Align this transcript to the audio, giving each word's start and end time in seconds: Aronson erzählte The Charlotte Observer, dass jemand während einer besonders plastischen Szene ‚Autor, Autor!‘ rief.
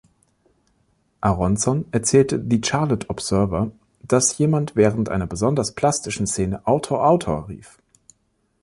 Aronson 1.21 1.85
erzählte 1.91 2.43
The 2.43 2.59
Charlotte 2.65 3.07
Observer, 3.11 3.69
dass 4.01 4.35
jemand 4.39 4.75
während 4.75 5.09
einer 5.09 5.27
besonders 5.27 5.73
plastischen 5.75 6.25
Szene 6.25 6.65
‚Autor, 6.65 7.05
Autor!‘ 7.07 7.47
rief. 7.49 7.77